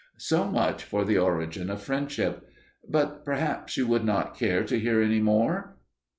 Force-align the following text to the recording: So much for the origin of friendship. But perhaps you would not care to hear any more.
So 0.17 0.45
much 0.49 0.83
for 0.83 1.05
the 1.05 1.19
origin 1.19 1.69
of 1.69 1.83
friendship. 1.83 2.49
But 2.89 3.23
perhaps 3.23 3.77
you 3.77 3.85
would 3.85 4.03
not 4.03 4.35
care 4.35 4.63
to 4.63 4.79
hear 4.79 4.99
any 4.99 5.21
more. 5.21 5.77